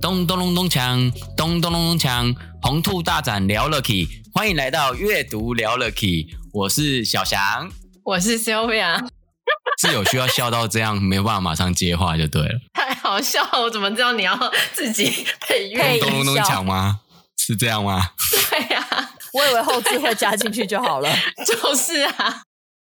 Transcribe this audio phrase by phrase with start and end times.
[0.00, 7.70] 咚咚隆咚锵，咚咚隆咚锵，红兔大展聊了 Key，欢迎来到阅读聊了 Key，我是小翔，
[8.04, 8.98] 我是 Sylvia，
[9.80, 14.38] 是有需要笑到这样没有办法马上接话就对了，太好笑了，我怎么知道你要
[14.72, 15.98] 自己配乐？
[15.98, 17.00] 咚咚咚锵吗？
[17.38, 18.10] 是这样吗？
[18.50, 21.08] 对呀、啊，我以为后置会加进去就好了，
[21.46, 22.42] 就是啊。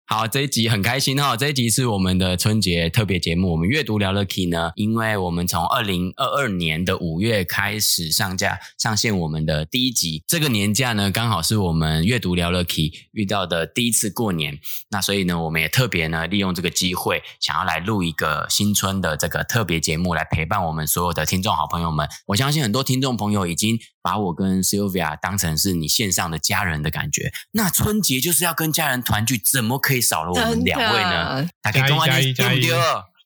[0.06, 1.38] 好，这一集很开心哈！
[1.38, 3.54] 这一集是我们的春节特别节目。
[3.54, 10.22] 我们阅读聊了 Key 呢，因为我们从二零二二年的五月开始上架上线我们的第一集。
[10.28, 14.60] 这个年假呢，刚好是我们阅读聊了 Key 遇到的第一次过年。
[14.92, 22.08] 那所以呢，我们也特别呢利用这个机会，想要来录一个新春的这个特别节目，来陪伴我们所有的听众好朋友们。
[22.28, 27.32] 我相信很多听众朋友已经把我跟 Sylvia 当成是你线上的家人的感觉。
[27.52, 31.48] 那春节就是要跟家人团聚，怎么可以少了我们两位呢？
[31.64, 32.62] 加一加一加一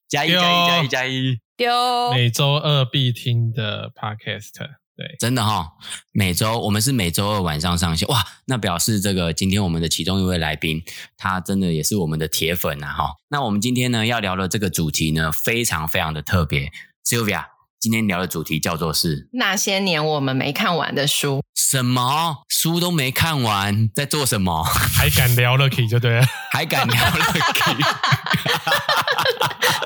[0.07, 2.13] 加一加一加一丢！
[2.13, 4.51] 每周二必听的 Podcast，
[4.95, 5.71] 对，真的哈、哦，
[6.13, 10.83] 每周我们是每周二晚上上线哇，那表示这个今天我们的其中一位来宾，
[11.17, 13.15] 他真的也是我们的铁粉呐、啊、哈。
[13.29, 16.71] 那我们今天呢要聊的这个主题呢，非常非常的特别
[17.03, 17.56] ，Sylvia。
[17.79, 21.41] 今天聊的主题叫做是那些年我们没看完的书。
[21.55, 24.63] 什么书都没看完，在做什么？
[24.63, 27.83] 还敢聊了 Key 就对了， 还敢聊了 Key。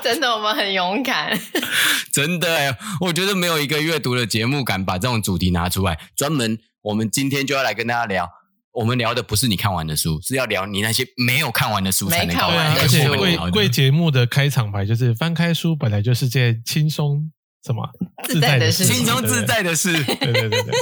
[0.02, 1.38] 真的，我们很勇敢。
[2.12, 5.98] 真的哎，我觉得没有一个阅读的节目敢把这种主题拿出来。
[6.16, 8.28] 专门，我们今天就要来跟大家聊。
[8.72, 12.74] 我们聊的不是你看完的书，是要聊你那些没有看完的书才能看完。
[12.78, 17.30] 而且贵贵节目的开场白就是翻开书本来就是件轻松。
[17.64, 17.88] 什么
[18.24, 20.72] 自在的事，轻松自在的事，对对对对，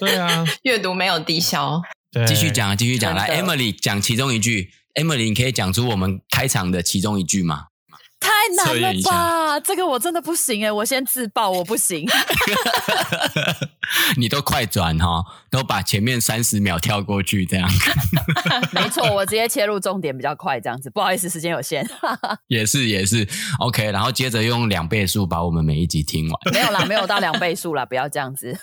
[0.00, 1.80] 对啊， 阅读没有低消，
[2.26, 7.66] 继续讲，继续讲，来，Emily 讲其中一句，Emily 你可以讲出我们开场的其中一句吗？
[8.20, 12.06] 太难了吧，这个我真的不行哎，我先自爆，我不行。
[14.16, 17.68] 你都快转哈，都把前面三十秒跳过去，这样。
[18.72, 20.90] 没错，我直接切入重点比较快，这样子。
[20.90, 21.88] 不好意思，时间有限。
[22.48, 23.26] 也是也是
[23.58, 26.38] ，OK，然后接着用两倍速把我们每一集听完。
[26.52, 28.58] 没有啦，没有到两倍速啦，不要这样子。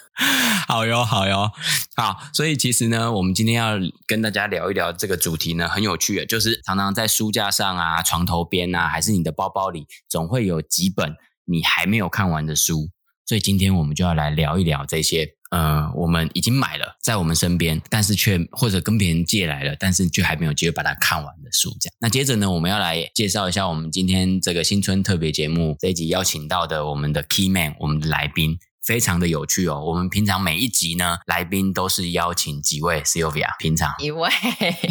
[0.67, 1.51] 好哟，好哟，
[1.95, 2.17] 好。
[2.33, 11.13] 所以其实呢，我们今天要跟大家聊一聊这个主题呢，很有趣的，就是常常在书架上啊、床头边啊，还是你的包包里，总会有几本
[11.45, 12.89] 你还没有看完的书。
[13.27, 21.75] 所以今天我们就要来聊一聊这些，呃，我们已经买了在我们身边，但是却或者跟别人借来了，但是却还没有机会把它看完的书。
[21.81, 29.81] 这样，那接着呢，我们要来介绍一下我们今天这个新春特别节目这一集邀请到的我们的 Key Man，我们的来宾非常的有趣哦。
[29.83, 34.29] 我们平常每一集呢，来宾都是邀请几位，Sylvia，平常一位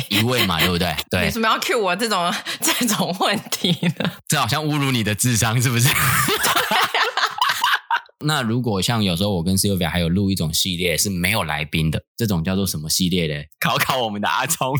[0.08, 0.94] 一位嘛，对不对？
[1.10, 1.20] 对。
[1.22, 4.10] 为什么要 cue 我这种 这种问题呢？
[4.28, 5.88] 这好像侮辱你的智商，是不是？
[8.24, 13.44] 那如果像有时候我跟 Sylvia 还有录一种系列是没有来宾的，这种叫做什么系列呢？
[13.60, 14.74] 考考我们的阿聪。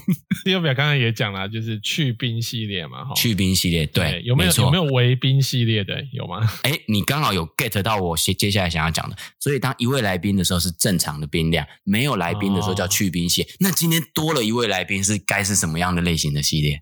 [0.44, 3.14] Sylvia 刚刚也讲了，就是去冰系列嘛，哈。
[3.14, 6.02] 去冰系列，对，对有没有有没有围冰系列的？
[6.12, 6.40] 有吗？
[6.62, 9.16] 哎，你刚好有 get 到我接接下来想要讲的。
[9.38, 13.50] 所以当一位来宾的时候是正常的冰量，没有来宾的时候叫去冰系列。
[13.52, 16.80] 哦、那今天多了一位来宾，是该是什么样的类型的系列？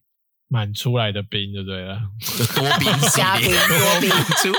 [0.48, 1.98] 满出来的冰就对了，
[2.38, 4.52] 就多冰系列，多冰 出。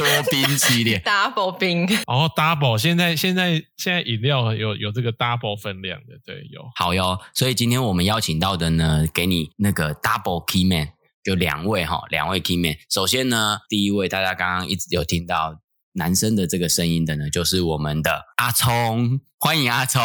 [0.00, 7.20] 多冰系列， double 冰，哦、oh,，double，现在现在现在饮料有有这个 double 分量的，对，有，好哟。
[7.34, 10.88] 所以今天我们邀请到的呢，给你那个 double key man，
[11.22, 12.74] 就两位哈，两位 key man。
[12.88, 15.60] 首先呢，第一位大家刚刚一直有听到
[15.92, 20.02] 男生的这个声音的呢，就是我们的阿聪，欢迎阿聪。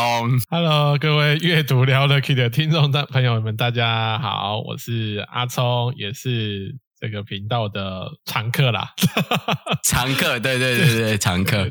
[0.50, 6.76] Hello，各位阅读聊了 Key 的听众朋友们，大家好，我是阿聪，也是。
[7.06, 8.92] 这个频道的常客啦，
[9.86, 11.70] 常客，对对对对，常客，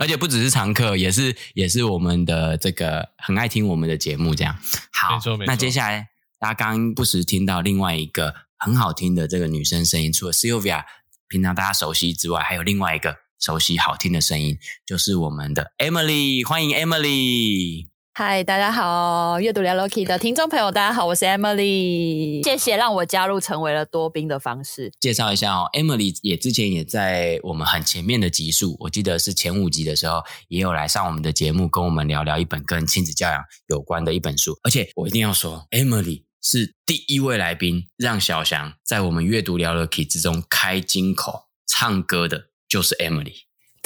[0.00, 4.58] 而且不只是常客，也是也是我们的这个很爱听我们的节目，这样。
[4.92, 5.20] 好。
[5.46, 6.08] 那接下来
[6.40, 10.82] 大家刚刚不时听到另外一个很好听的这个女生声音，除了 Sylvia
[11.28, 17.91] 平常大家熟悉之外，还有另外一个熟悉好听的声音，就是我们的 Emily，欢迎 Emily。
[18.14, 24.92] 嗨，大家好，阅读聊 Loki 的听众朋友，大家好，我是 Emily，谢谢让我加入成为了多宾的方式。
[25.00, 34.58] 介绍一下哦，Emily 也之前也在我们很前面的集数，我记得是前五集的时候，也有来上我们的节目，跟我们聊聊一本跟亲子教养有关的一本书。
[34.62, 43.32] 而且我一定要说，Emily 是第一位来宾，让小翔在我们阅读聊 Loki 之中开金口唱歌的，就是 Emily。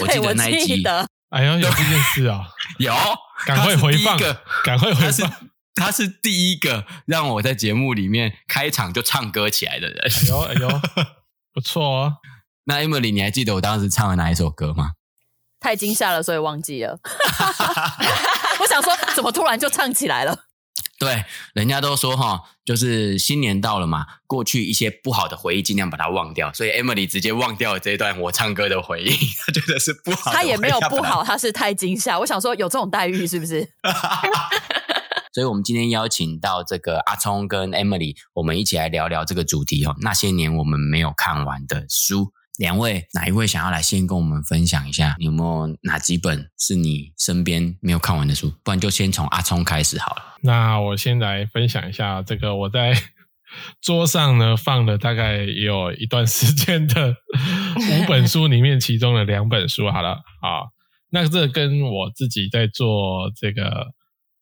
[0.02, 0.82] 我记得那一集。
[1.30, 2.48] 哎呀，有这件事啊！
[2.78, 2.92] 有，
[3.44, 4.18] 赶快回放，
[4.64, 5.32] 赶快回放。
[5.74, 9.98] 他是第一个让我在节目里面开场就唱歌起来的人。
[9.98, 10.80] 哎呦哎呦，
[11.52, 12.14] 不错哦。
[12.64, 14.92] 那 Emily，你还记得我当时唱了哪一首歌吗？
[15.60, 16.98] 太惊吓了，所以忘记了。
[18.60, 20.45] 我想说，怎么突然就唱起来了？
[20.98, 26.50] 对，人家都说哈，就是新年到了嘛，过去一些不好的回忆尽量把它忘掉。
[26.54, 29.10] 所以 Emily 直接忘掉了这一段我唱歌的回忆，
[29.46, 30.32] 她觉得是不好。
[30.32, 32.18] 她也没有不好，她是太惊吓。
[32.18, 33.68] 我想说，有这种待遇是不是？
[35.34, 39.94] 所以我们今天邀请到这个阿聪跟 Emily，我们一起来聊聊这个主题哦。
[40.00, 42.32] 那些年我们没有看完的书。
[42.58, 45.14] 两位哪一位想要来先跟我们分享一下？
[45.18, 48.50] 你有没有哪几本是你身边没有看完的书？
[48.64, 50.22] 不然就先从阿聪开始好了。
[50.42, 52.94] 那我先来分享一下这个我在
[53.80, 60.72] 桌上呢放了大概有一段时间的五本书里面，其中的两本书好了啊。
[61.10, 63.88] 那这跟我自己在做这个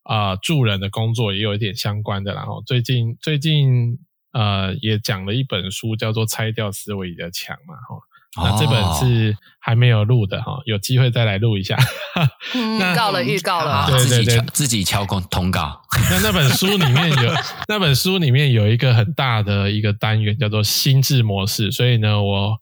[0.05, 2.32] 啊、助人的工作也有一点相关的。
[2.34, 3.99] 然后最近最近。
[4.35, 8.01] 呃，也讲了一本书，叫做《拆掉思维里的墙》嘛，哈、哦。
[8.37, 11.79] 那这本是还没有录的哈、哦，有机会再来录一下。
[12.53, 15.81] 嗯、预告了，预告了，对对对，自己敲工通告。
[16.11, 17.33] 那那本书里面有，
[17.69, 21.71] 那本书里面有一个很大的一个单元，叫做心智模式。
[21.71, 22.61] 所以呢，我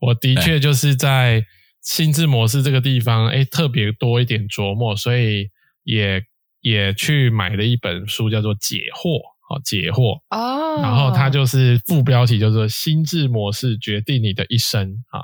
[0.00, 1.46] 我的确就是在
[1.80, 5.50] 心智模式这个地方，哎，特别多一点琢磨，所以
[5.84, 6.20] 也
[6.62, 9.20] 也去买了一本书，叫做《解惑》。
[9.64, 15.20] 解惑哦，然后它就是副标题，就是“心智模式决定你的一生”啊，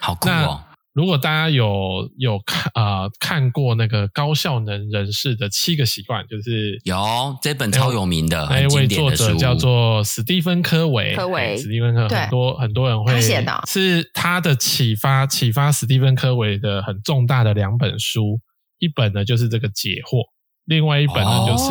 [0.00, 0.64] 好酷哦！
[0.94, 6.96] 如果大家有有看啊、呃、看过那个高效能人士的七个习惯，就是有
[7.40, 18.40] 这本超有名的，那一位作者叫做史蒂芬科维，科维史蒂芬科很多很多人会写的，是他的启发启发史蒂芬科维的很重大的两本书，
[18.80, 20.24] 一本呢就是这个解惑。
[20.68, 21.70] 另外一本呢，就是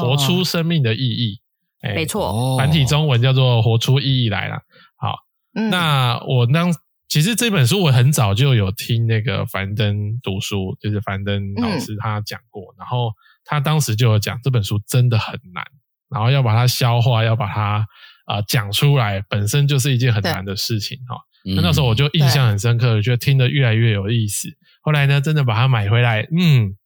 [0.00, 1.40] 活出生命的意义，
[1.82, 4.60] 哦欸、没错，繁体中文叫做活出意义来了。
[4.96, 5.16] 好，
[5.56, 6.72] 嗯、那我当
[7.08, 13.10] 其实这本书我很早就有听那个樊登读书，就是樊登老师他讲过，嗯、然后
[13.44, 15.64] 他当时就有讲这本书真的很难，
[16.08, 17.84] 然后要把它消化，要把它
[18.26, 21.16] 啊、呃、讲出来，本身就是一件很难的事情哈。
[21.44, 24.46] 那对那时候我就印象很深刻，我觉得听得越来越有意思。
[24.82, 26.76] 后来呢，真的把它买回来，嗯。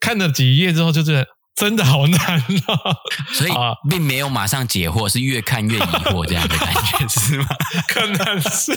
[0.00, 2.96] 看了几页之后，就觉得真的好难哦。
[3.32, 3.52] 所以
[3.88, 7.46] 并没有马上解惑，是越看越疑惑这样的感觉，是吗？
[7.86, 8.74] 可能是。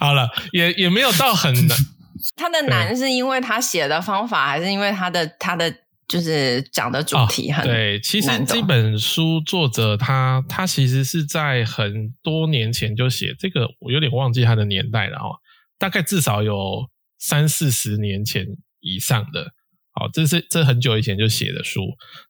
[0.00, 1.78] 好了，也也没有到很难。
[2.36, 5.70] 他的难是因为他写的方法，还是因为他的他的
[6.08, 8.00] 就是讲的主题很、哦、对？
[8.00, 15.36] 其实这本书作者他他其实是在很多年前就写这个，我有点忘记他的年代了哦，
[15.78, 16.88] 大概至少有
[17.18, 18.46] 三四十年前
[18.80, 19.52] 以上的。
[19.96, 21.82] 好，这是这很久以前就写的书，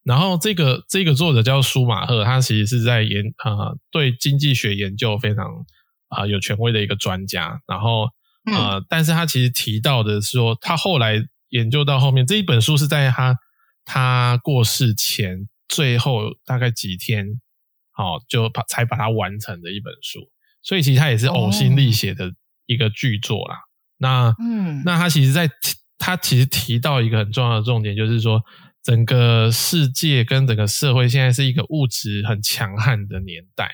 [0.02, 5.46] 然后这个这个作者叫舒马赫，他其实是在研啊、呃、对经济学研究非常
[6.08, 8.02] 啊、呃、有权威的一个专家，然后
[8.52, 13.34] 呃，嗯、但是他其实提到的是说，他后来研究到后面这一本书是在他
[13.87, 17.41] 他过世前最后大概几天，
[17.93, 20.20] 好就把才把它完成的一本书，
[20.62, 22.31] 所以其实他也是呕心沥血的
[22.67, 23.55] 一个巨作啦。
[23.55, 23.65] 哦、
[23.96, 25.48] 那嗯，那他其实在。
[25.98, 28.43] 他其实提到一个很重要的重点，就是说
[28.82, 33.67] 整个世界跟整个社会现在是一个物质很强悍的年代，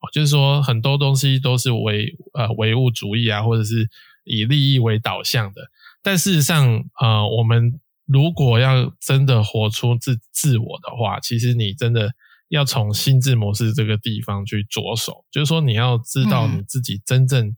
[0.00, 3.88] 哦，就是说很多东西都是唯呃唯物主义啊，或者是
[4.24, 5.62] 以利益为导向的。
[6.02, 12.12] 但事实上，呃，我们如果要真的活出自自我的话，其实你真的
[12.48, 17.56] 要从心智模式这个地方去着手，就是说你要知道你自己真正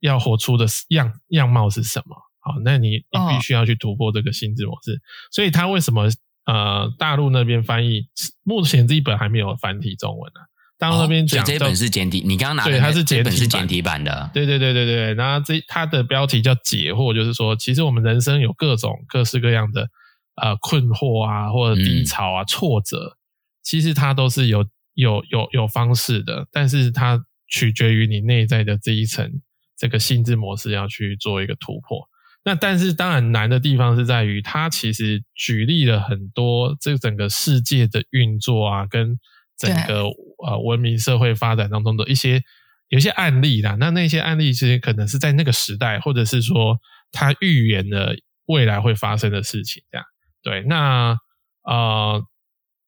[0.00, 2.16] 要活出的样样貌是什么。
[2.42, 6.08] 好，那你你必须要去突破这个心智模式，哦、所以他为什么
[6.44, 8.08] 呃大陆那边翻译，
[8.42, 10.46] 目前这一本还没有繁体中文呢、啊？
[10.76, 15.14] 大陆那边讲、哦、这本是简体，你刚刚拿对，它是简体，本是简体版的，对对对对对。
[15.14, 19.88] 然后这它的标题叫解惑，就是说其实我们人生有各种各式各样的
[20.34, 23.16] 呃困惑啊，或者低潮啊、嗯、挫折，
[23.62, 29.30] 其实它都是有有有有方式的，但是它取决于你内在的这一层
[29.78, 32.08] 这个心智模式要去做一个突破。
[32.44, 39.18] 那但是当然难的地方是在于，他其实举例了很多这整个世界的运作啊，跟
[39.56, 40.04] 整个
[40.44, 42.42] 呃文明社会发展当中的一些
[42.88, 43.76] 有一些案例啦。
[43.78, 46.78] 那那些案例其实可能是在那个时代，或者是说
[47.12, 50.04] 他预言了未来会发生的事情，这样。
[50.42, 51.16] 对，那
[51.62, 52.20] 呃，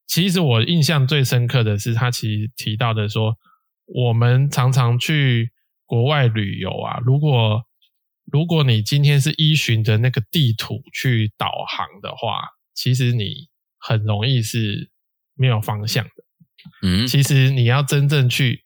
[0.08, 3.37] 其实我印象最深刻的是他其实提到的说，
[3.87, 5.52] 我们常常去
[5.87, 7.62] 国外旅游啊，如果
[8.33, 14.90] 如果你今天是依循着那个地图去导航的话，其实你很容易是
[15.35, 16.11] 没有方向的。
[16.83, 18.64] 嗯，其实你要真正去，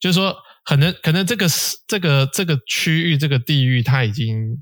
[0.00, 1.46] 就是说，可能可能这个
[1.86, 4.58] 这个这个区域这个地域，它已经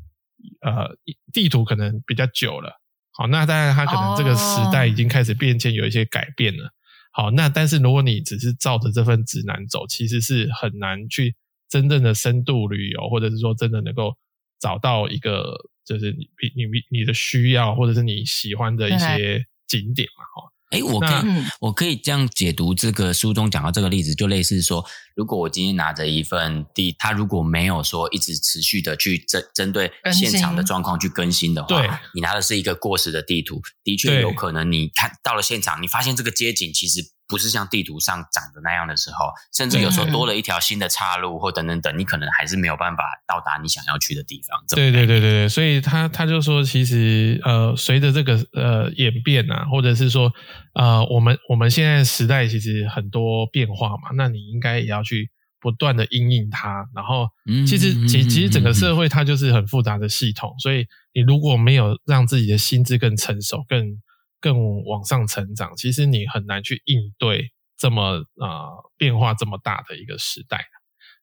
[0.61, 0.97] 呃
[1.33, 2.80] 地图可能比较久了。
[3.12, 6.71] 好，那当然它可能这个时代已经开始变迁，有一些改变了。
[7.12, 11.37] 好，那但是如果你只是照着这份指南走，其实是很难去。
[11.68, 14.16] 真正的深度旅游，或者是说真的能够
[14.61, 15.54] 找到一个，
[15.85, 20.52] 就是你你你你的需要，或者是你喜欢的一些景点嘛，哈。
[20.70, 37.00] 哎，我可以我可以这样解读这个书中讲到这个例子，就类似说，如果我今天拿着一份地，它如果没有说一直持续的去针针对现场的状况去更新的话，对，你拿的是一个过时的地图，的确有可能你看到了现场，你发现这个街景其实。
[37.28, 44.62] 不是像地图上长的那样的时候，甚至有时候多了一条新的岔路或等等等，你可能还是没有办法到达你想要去的地方。
[44.68, 50.33] 对对对对对，所以他他就说，其实呃，随着这个呃演变啊，或者是说
[50.75, 55.30] 呃，我们我们现在时代其实很多变化嘛，那你应该也要去
[55.61, 56.87] 不断的因应它。
[56.95, 57.28] 然后
[57.66, 63.99] 其实其其实整个社会它就是很复杂的系统，所以你如果没有让自己的心智更成熟、更
[64.46, 70.64] 更往上成长，其实你很难去应对这么呃变化这么大的一个时代。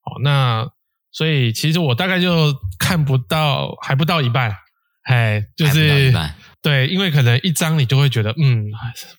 [0.01, 0.67] 好，那
[1.09, 4.53] 所以其实我大概就看不到，还不到一半，
[5.03, 6.11] 哎，就是
[6.61, 8.69] 对，因为可能一章你就会觉得嗯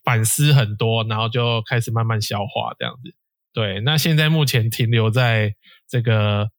[0.04, 3.14] 反思很多，然后就开始慢慢消化这样子。
[3.54, 5.54] 对，那现在目前停留在
[5.88, 6.50] 这个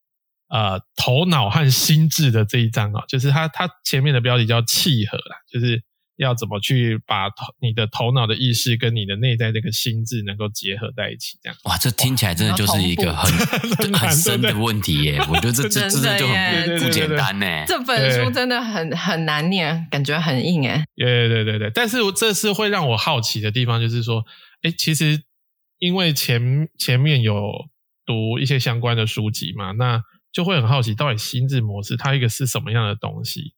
[0.47, 5.83] 呃头脑和心智的这一章啊，就是它它前面的标题叫契合啦，就是。
[6.17, 11.37] 要怎么去把头你的头脑的意识跟你的内在这个心智能够结合在一起？
[11.41, 15.19] 这样哇，这听起来真的就是一个很很深的 问题耶！
[15.29, 17.45] 我觉得这这真的就很不简单呢。
[17.67, 20.85] 这本书真的很很难念，感觉很硬哎。
[20.95, 24.23] 对对对对，但是这是会让我好奇的地方，就是说，
[24.61, 25.21] 哎，其实
[25.79, 27.51] 因为前前面有
[28.05, 33.53] 读一些相关的书籍嘛，那就会很好奇，到底心智模式它一个是什么样的东西？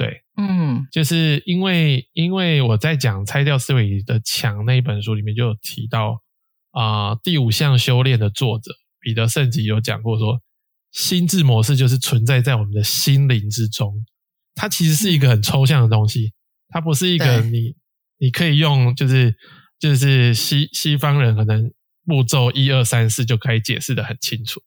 [0.00, 6.22] 对，嗯，就是因为因为我在讲《拆掉思维的墙》那一本书里面就有提到
[6.70, 10.40] 啊、呃，第五项修炼的作者彼得圣吉有讲过说，
[10.90, 13.92] 心智模式就是存在在我们的心灵之中，
[14.54, 16.32] 它其实是一个很抽象的东西，
[16.68, 17.74] 它不是一个你
[18.18, 19.34] 你可以用就是
[19.78, 21.70] 就是西西方人可能
[22.06, 24.62] 步骤一二三四就可以解释的很清楚。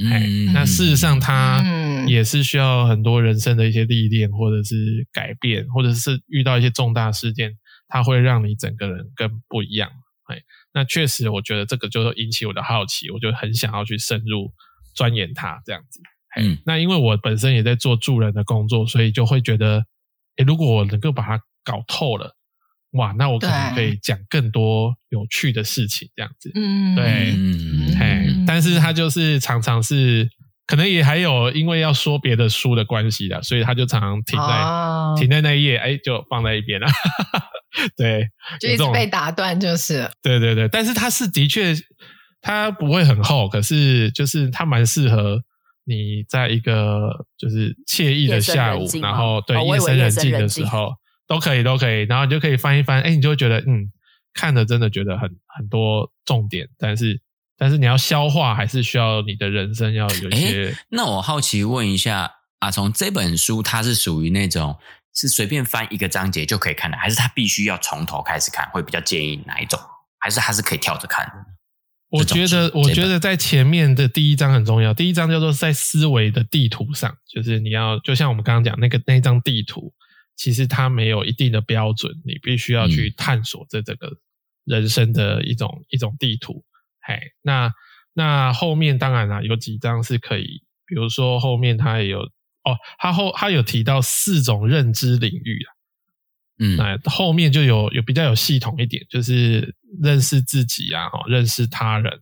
[0.00, 1.60] 嗯，那事实上，它
[2.08, 7.56] 也是需要很多人生的一些历练，或者是改变，或者是遇到一些重大事件，
[7.88, 9.90] 它会让你整个人更不一样。
[10.26, 10.40] 哎，
[10.72, 14.52] 那确实，我觉得这个就引起我的好奇，我就很想要去深入
[14.94, 16.00] 钻研它这样子。
[16.36, 19.84] 嗯，那因为我本身也在做助人的工作，所以就会觉得，
[20.36, 22.34] 诶，如果我能够把它搞透了。
[22.92, 30.26] 哇，那我可能可以讲更多有趣的事情，这样子，嗯，对，嗯，嘿，但是他就是常常是，
[30.68, 36.86] 可能也还有因为要说别的书的关系的，所以他就常常停在、哦、停在那一页，哎，就放在一边了，
[37.96, 38.28] 对，
[38.60, 41.74] 就一直被打断，就是，对对对，但是它是的确，
[42.40, 45.42] 它不会很厚，可是就是它蛮适合
[45.84, 50.92] 你在一个就是惬意的下午，然后对夜深人静的时候。
[51.28, 53.92] 都可以，都可以，然后你就可以翻一翻，哎，你就会觉得，嗯，
[54.32, 57.20] 看了真的觉得很很多重点，但是
[57.58, 60.74] 但是你要消化，还是需要你的人生要有一些。
[60.90, 64.78] 那我好奇问一下，啊从这本书它是属于那种
[65.14, 68.68] 是随便翻一个章节就可以看的，还是它必须要从头开始看？
[68.70, 69.78] 会比较建议哪一种？
[70.20, 71.32] 还是它是可以跳着看的？
[72.10, 79.92] 我觉得，我觉得在前面的第一章很重要，第一章叫做在思维的地图上，就是你要就像我们刚刚讲那个那张地图。
[80.40, 84.08] 其实它没有一定的标准，你必须要去探索这整个
[84.64, 86.64] 人生的一种、嗯、一种地图。
[87.08, 87.72] 嘿，那
[88.12, 95.68] 那后面当然啦，有几章是可以，比如说后面它也有哦，它后它有提到四种认知领域啊，
[96.58, 102.20] 嗯，那后面就有有比较有系统一点，就是认识自己啊，认识他人，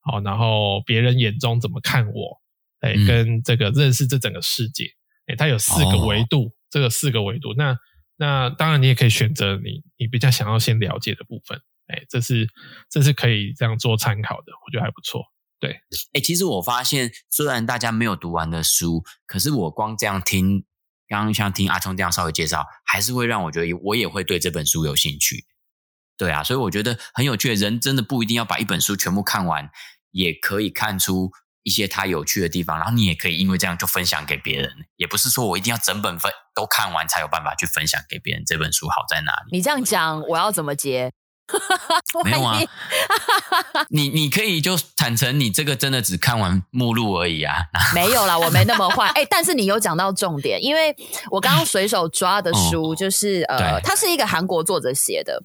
[0.00, 2.40] 好，然后别人眼中怎么看我，
[2.80, 4.86] 哎，跟这个认识这整个世界。
[5.26, 7.54] 哎，它有四个维度，哦、这个四个维度。
[7.54, 7.76] 那
[8.16, 12.48] 那当然你也可以选择你你比较想要先了解的部分，哎，这是
[12.90, 15.24] 这是可以这样做参考的，我觉得还不错。
[15.60, 15.80] 对，
[16.12, 20.64] 哎，其实我发现，虽然大家没有读完的书，可是我光这样听，
[21.06, 25.44] 刚刚像听阿聪这样稍微介绍，还是会让我觉得我也会对这本书有兴趣。
[26.16, 29.70] 对啊，所以我觉得很有趣的人真的不一定要把一本书全部看完，
[30.10, 31.30] 也可以看出
[31.62, 39.56] 一些他有趣的地方，然后你也可以因为这样就分享给别人，也不是说我一定要整本分都看完才有办法去分享给别人这本书好在哪里。
[39.56, 41.12] 你这样讲，我要怎么接？
[42.24, 42.58] 没有啊，
[43.90, 47.56] 你你可以就坦诚，你这个真的只看完目录而已啊。
[47.94, 49.06] 没有啦，我没那么坏。
[49.08, 50.94] 哎、欸，但是你有讲到重点，因为
[51.30, 55.42] 我刚刚随手抓的书就是、哦、呃，它是一个韩国作者写的。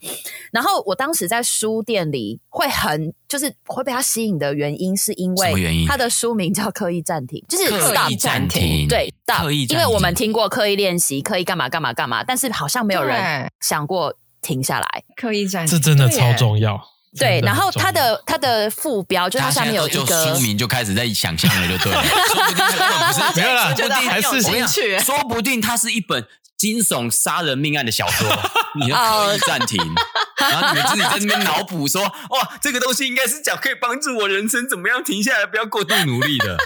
[0.51, 8.87] 然后我当时在书店里会很就是会被他吸引的原因，是因为他的书名叫《刻意暂停》，就是刻意暂停。
[8.87, 9.77] 对，刻意暂停。
[9.77, 14.15] 因为我们听过刻意练习、刻意干嘛干嘛干嘛，但是好像没有人想过。
[14.41, 16.79] 停下来，刻意暂停，这真的超重要。
[17.17, 22.03] 对，然后它的它的副标就它下面有一个书名，就开始在想象了，就对了。
[22.05, 24.99] 说不定它不是 没有啦，说不定还是兴趣。
[24.99, 26.27] 说不定它是一本
[26.57, 28.27] 惊悚杀人命案的小说，
[28.79, 29.79] 你要刻意暂停，
[30.37, 36.57] 然后你们自己在那边脑补说，哇，这个东西应该是讲可以帮助我人生怎么样停下来，不要过度努力的。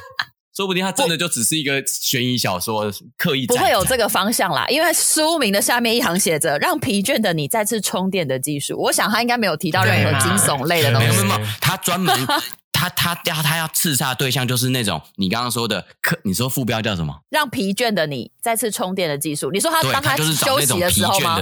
[0.55, 4.65] 说不定它真的就只是一个悬疑小说，刻意不会有这个方向啦。
[4.67, 11.23] 因为书名的下面一行写着“让疲倦的你再次充电的技术”，我想他应该没有提到任何惊悚类的东西。
[11.23, 12.13] 没有，他专门
[12.71, 17.21] 他他要他要刺杀对象就是那种你刚刚说的，刻你说副标叫什么？
[17.29, 19.51] 让疲倦的你再次充电的技术。
[19.51, 21.37] 你说他当他休息的时候吗？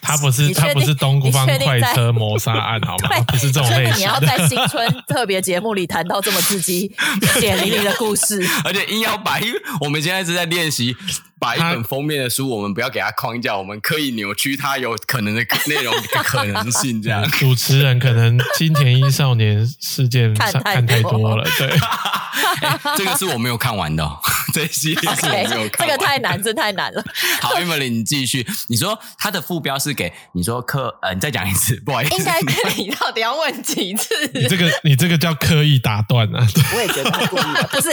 [0.00, 3.08] 他不是他不是东方快车谋杀案好吗？
[3.28, 3.98] 不是这种类型。
[3.98, 6.90] 你要在新春特别节目里谈到这么刺激
[7.38, 10.96] 血淋淋的故事，而且硬要把一我们现在是在练习
[11.42, 17.28] 把一本封面的书，我们不要给它框架，我们刻意扭曲它有可能的内容的可能性，这样。
[17.40, 21.68] 主持人可能金田一少年事件 看太多了，对。
[22.96, 24.08] 这个是我没有看完的，
[24.54, 25.86] 这些是我没有看。
[25.86, 27.04] 这个太难，这太难了。
[27.40, 28.46] 好，Emily，你继续。
[28.68, 32.16] 你说他的副标是给你说刻，呃，你再讲一次，不好意思。
[32.16, 32.40] 应该
[32.76, 34.14] 你到底要问几次？
[34.32, 36.46] 你这个你这个叫刻意打断啊！
[36.74, 37.90] 我也觉得他故意的，不是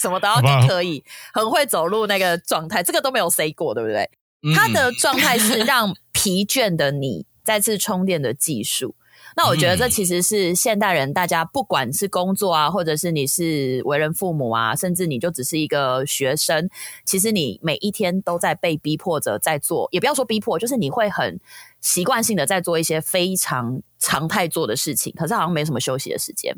[0.00, 4.10] 什么都要给刻意，很会走路那个状态，这个都没有 say 过，对不对？
[4.42, 8.94] 嗯、他的状态是让疲倦的你再次充电的技术。
[9.36, 16.68] 那我觉得这其实是现代人，大家不管是工作啊，或者是你是为人父母啊，甚至你就只是一个学生，
[17.04, 21.38] 其实你每一天都在被逼迫着在做，也不要说逼迫，就是你会很
[21.80, 26.54] 习惯性的在做一些非常常态做的事情，可是好像没什么休息的时间，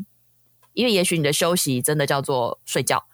[0.72, 3.04] 因为也许你的休息真的叫做睡觉，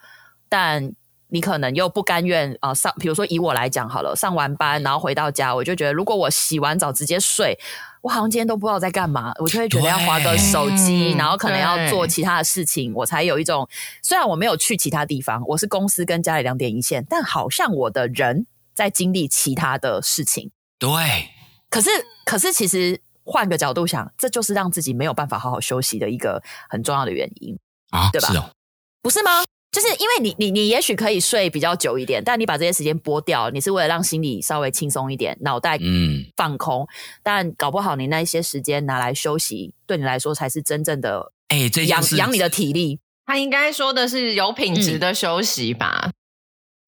[0.49, 0.93] 但
[1.29, 7.59] 你可能又不甘愿啊上，比如说以我来讲好了，上完班然后回到家，我就觉得如果我洗完澡直接睡。
[8.03, 13.69] 我好像今天都不知道在干嘛，我就会觉得要划个手机，然后可能要做其他的事情，我才有一种
[14.01, 20.53] 虽然我没有去其他地方，我是公司跟家里两点一线，但好像我的人在经历其他的事情。
[20.79, 21.31] 对，
[21.69, 21.91] 可是
[22.25, 27.59] 可是其实换个角度想，这就是让自己没有办法好好休息的一个很重要的原因
[27.91, 28.29] 啊，对吧？
[28.29, 28.51] 是哦，
[29.03, 29.43] 不是吗？
[29.77, 36.85] 就是因为你，你，你也许可以睡比较久一点，但你把这些时间拨掉，你是为了让心里稍微轻松一点，脑袋嗯放空。
[36.85, 36.89] 嗯、
[37.23, 43.01] 但搞不好你那一些时间拿来休息，对你来说才是真正的哎，这养养你的体力。
[43.27, 46.05] 他应该说的是有品质的休息吧？
[46.07, 46.13] 嗯、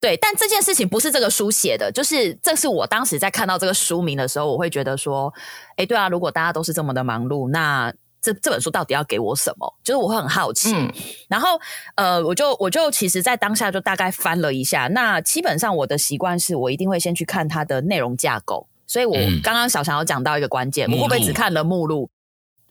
[0.01, 5.31] 对，但这件事情不是这个书写的，就是这是我当时在看到这个书名的时候，我会觉得说，
[5.77, 7.93] 哎，对啊，如果大家都是这么的忙碌，那。
[8.21, 9.75] 这这本书到底要给我什么？
[9.83, 10.93] 就是我会很好奇，嗯、
[11.29, 11.61] 然后
[11.95, 14.89] 呃，我就我就其实，在当下就大概翻了一下。
[14.89, 18.67] 那基本上我的习惯是我一定会先去看它的内容架构。
[18.87, 22.11] 所以我刚刚小强有讲到一个关键，嗯、我会不会只看了目录？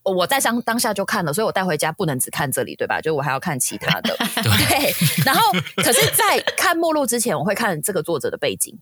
[0.03, 3.01] 我在当当下就看了，所以我带回家不能只看这里，对吧？
[3.01, 4.15] 就我还要看其他的。
[4.41, 4.93] 对，对，
[5.25, 8.79] 然后可是，在看目录之前，我会看这个作者的背景。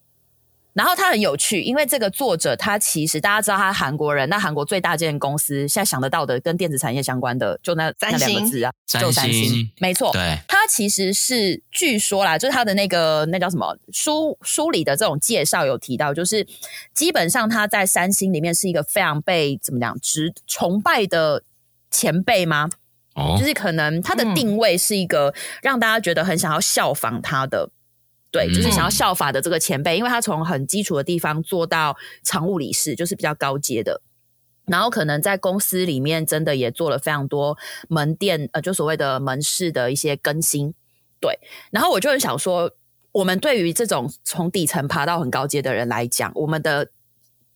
[0.75, 10.11] 然后他很有趣，因为这个作者他其实大家知道他是韩国人，那韩国最大间公司现在想得到的跟电子产业相关的就那三星那两个字啊，就三星，没错。
[10.11, 16.45] 对，他其实是据说啦，就是他的那个那叫什么书书里的这种介绍有提到，就是
[16.93, 21.41] 基本上他在三星里面是一个非常被怎么讲值崇拜的
[21.89, 22.69] 前辈吗？
[23.13, 27.69] 哦，就是可能他的定位是一个让大家觉得很想要效仿他的。
[28.35, 34.01] 对，就是想要效法的这个前辈，因为他从很基础的地方做到常务理事，就是比较高阶的。
[34.65, 40.73] 然后可能在公司里面真的也做了非常多门店，呃，就所谓的门市的一些更新。
[41.21, 41.39] 对，
[41.71, 42.69] 然后我就很想说，
[43.13, 46.89] 我们对于这种从底层爬到很高阶的人来讲，我们的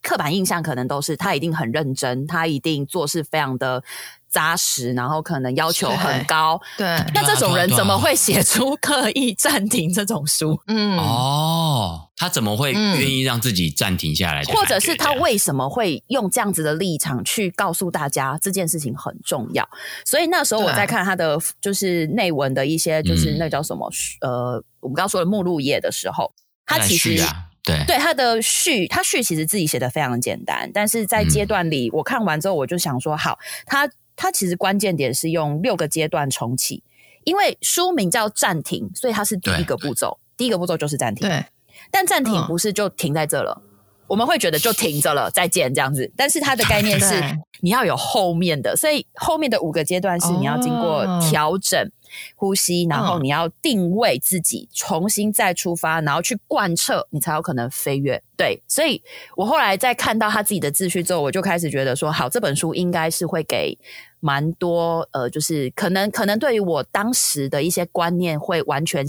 [0.01, 3.83] 刻板印象可能都是他一定很认真，他一定做事非常的。
[4.29, 6.85] 扎实，然后可能要求很高，对。
[7.13, 10.59] 那这种人怎么会写出刻意暂停这种书？
[10.67, 14.43] 嗯，哦，他怎么会愿意让自己暂停下来？
[14.43, 19.67] 或者是他为什么会用这样子的立场去告诉大家这件事情很重要？
[20.05, 23.91] 所以那时候我在看他的就是内文的一些，就是那叫什么？
[24.21, 26.31] 呃，我们刚刚说的目录页的时候，
[26.65, 27.23] 他其实。
[27.61, 33.87] 对，对他的序，他序其实自己写的非常简单，但是在阶段里，我看完之后，我就想说，好，他
[34.21, 36.83] 他其实关键点是用六个阶段重启，
[37.23, 41.25] 因为书名叫暂停，所以它是第一个步骤，第一个步骤就是暂停。
[41.25, 41.45] 对，
[41.89, 43.68] 但暂停不是就停在这了，嗯，
[44.09, 47.23] 我们会觉得就停着了，再见这样子，但是它的概念是
[47.61, 51.79] 你要有后面的，所以后面的五个阶段是你要经过调整。
[51.79, 51.91] 哦
[52.35, 58.19] 呼吸，然后你要定位自己，嗯、重新再出发，然后去贯彻，你才有可能飞跃。
[58.35, 58.99] 对，所以
[59.37, 63.77] 我后来在看到他自己的自序之后，我就开始觉得说，好，这本书应该是会给
[64.21, 69.05] 蛮多呃，就是可能可能对于我当时的一些观念会完全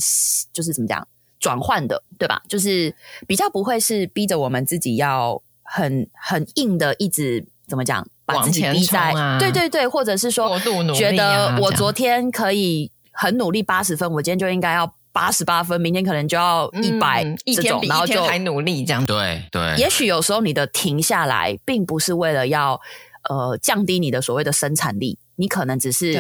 [0.53, 1.09] 就是怎么讲
[1.41, 2.41] 转换的，对吧？
[2.49, 2.95] 就是
[3.27, 8.07] 比较不会是逼着我们自己要很很硬的一直怎么讲。
[8.33, 10.57] 把自己逼在、啊、对对对，或者是说，
[10.95, 19.05] 觉得我昨天可以很努力八十分，我今天就应该要八十八分，明天可能就要一百、嗯，一天比一天还努力这样。
[19.05, 22.81] 对对，也许有时候你的停下来，并不是为了要
[23.29, 26.13] 呃降低你的所谓的生产力，你可能只是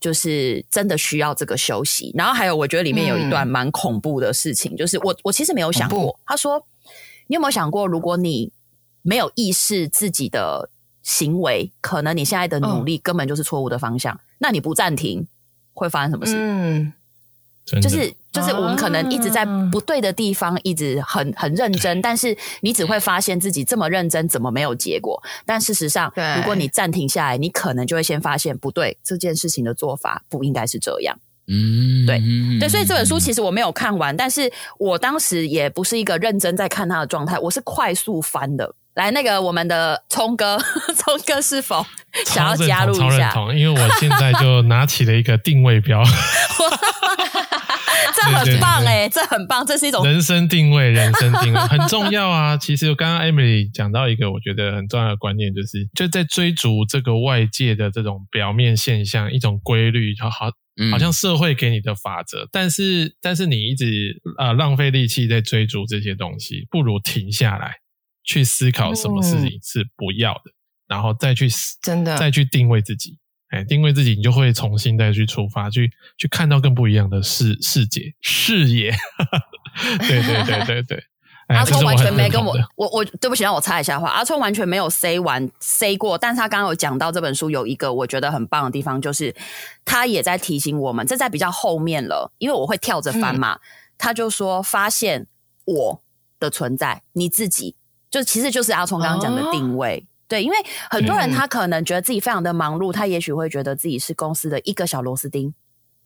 [0.00, 2.12] 就是真的需要这个休息。
[2.14, 6.66] 然后还有，我觉得里面有一段蛮恐怖的事情，嗯、就是我我其实没有想过，他说
[7.26, 8.52] 你有没有想过，如果你
[9.02, 10.70] 没有意识自己的。
[11.06, 15.24] 行为可能你现在的努力根本就是错误的方向，哦、那你不暂停
[15.72, 16.34] 会发生什么事？
[16.36, 16.92] 嗯，
[17.66, 25.20] 就是就是我们可能一直在不对的地方，一直很很认真，但是你只会发现自己这么认真怎么没有结果？
[25.44, 31.18] 但事实上，如果你暂停下来，你可能就会先发现不对，这件事情的做法不应该是这样。
[31.48, 32.22] 嗯，对
[32.60, 38.74] 对，所以这本书其实我没有看完，但是我当时也不是一个认真在看它的状态，我是快速翻的。
[38.96, 40.58] 来，那个我们的聪哥，
[40.96, 41.84] 聪哥是否
[42.24, 43.00] 想要加入一下？
[43.00, 46.02] 超认同，因为我现在就拿起了一个定位标，
[48.16, 52.56] 这很棒哎，这很棒，这是一种人生定位，人生定位很重要啊。
[52.58, 60.46] 其实我刚刚 Emily 讲到一个我觉得很重要的观念，就是就在追逐这个外界的这种表面现象，一种规律，好好
[60.90, 67.72] 好像社会给你的法则，嗯、但是但是你一直呃浪费力气在追逐这些东西，不如停下来。
[68.26, 70.54] 去思考什么事情是不要的，嗯、
[70.88, 71.48] 然后再去
[71.80, 78.92] 真的再去定位自己，哎，定位自己，你就会重新再去出发，去去看到更不一样的世世界视野。
[80.00, 81.04] 对对对对对，
[81.48, 84.08] 阿聪完全没跟我，我我对不起，让我插一下话。
[84.08, 89.32] 阿聪完全没有 say 完 say 过，但是他刚刚有讲到这本书有一个我觉得很棒的地方，就是
[89.84, 93.54] 他也在提醒我们，这在比较后面了，因为我会跳着翻嘛。
[93.54, 93.60] 嗯、
[93.96, 95.28] 他就说发现
[95.64, 96.02] 我
[96.40, 97.76] 的存在，你自己。
[98.16, 100.56] 就其实就是阿聪刚刚讲的定位，哦、对，因为
[100.88, 105.52] 很多人他可能觉得自己非常的忙碌，嗯、他也许会觉得自己是公司的一个小螺丝钉。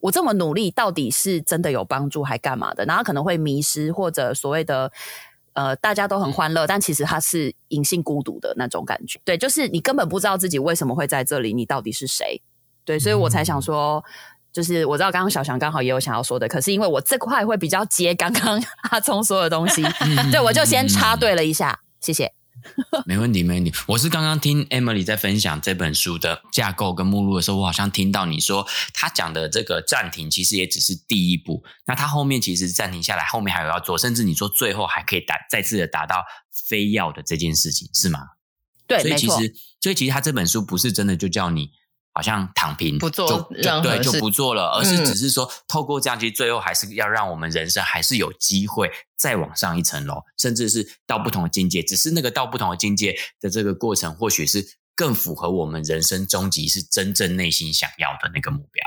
[0.00, 2.84] 我这么努力，到底是真的有帮助还干嘛的？
[2.84, 4.90] 然后可能会迷失，或者所谓的
[5.52, 9.20] 呃，大家都很欢乐，但其实他是隐性孤独的那种感觉。
[9.24, 12.42] 对，就是你根本不知道自己为什么会在这里，你到底是谁？
[12.84, 14.02] 对，所以我才想说，
[14.52, 19.82] 就是我知道刚刚小翔刚好也有想要说的，可是因为我这块会比较接刚刚 阿聪说的东西，
[20.32, 21.78] 对，我就先插队了一下。
[22.00, 22.32] 谢谢，
[23.04, 23.72] 没问题，没问题。
[23.88, 31.62] 我是刚刚听 Emily 在分享这本书的架构跟目录的时候，我好像听到你说他讲的这个暂停，其实也只是第一步。
[31.86, 36.24] 那他后面其实暂停下来，后面还有要做，甚至你说最后还可以达再次的达到
[36.68, 38.20] 非要的这件事情，是吗？
[38.86, 41.70] 对，所以其实，所以其实他这本书不是真的就叫你。
[42.12, 51.82] 好像躺平不做就就对就不做了，而是只是说透过这样，其实最后还是要让我们人生还是有机会再往上一层楼，甚至是到不同的境界。
[51.82, 58.84] 只是那个到不同的境界的这个过程，或许是更符合我们人生终极是真正内心想要的那个目标。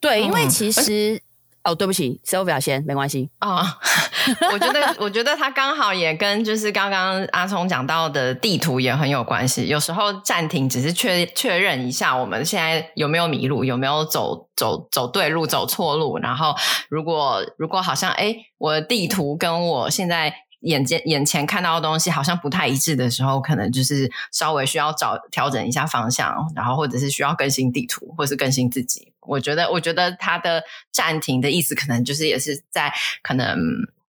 [0.00, 1.22] 对，因为其实。
[1.66, 3.78] 哦，对不起，Sylvia 先，没关系啊。
[4.52, 9.66] 我觉得，我觉得他刚好也跟就是刚刚阿聪讲到的地图也很有关系。
[9.66, 16.18] 有时候暂停只是确确认一下我们现在有没有迷路，有没有走走走对路，走错路。
[16.18, 16.54] 然后
[16.88, 20.32] 如果如果好像哎，我的地图跟我现在
[20.66, 29.12] 眼前眼前看到的东西好像不太一致的时候，可能就是稍微需要找调整一下方向，然后或者是需要更新地图，或是更新自己。
[29.20, 33.56] 我觉得，我觉得他的暂停的意思，可能就是也是在可能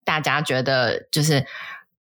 [0.03, 1.45] 大家觉得就是